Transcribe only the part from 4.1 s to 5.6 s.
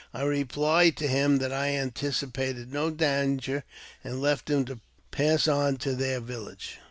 left him to pass